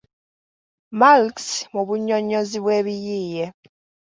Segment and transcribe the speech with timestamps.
[0.99, 1.35] Malx
[1.73, 3.45] mu bunnyonnyozi bw’ebiyiiye: